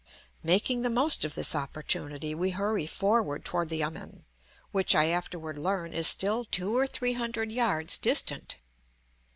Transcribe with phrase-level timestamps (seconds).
[0.41, 4.25] Making the most of this opportunity, we hurry forward toward the yamen,
[4.71, 8.55] which, I afterward learn, is still two or three hundred yards distant.